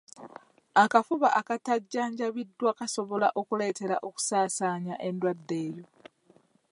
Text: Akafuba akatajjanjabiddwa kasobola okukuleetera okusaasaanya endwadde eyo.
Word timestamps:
Akafuba 0.83 1.27
akatajjanjabiddwa 1.39 2.71
kasobola 2.79 3.27
okukuleetera 3.39 3.95
okusaasaanya 4.07 4.95
endwadde 5.07 5.57
eyo. 5.67 5.85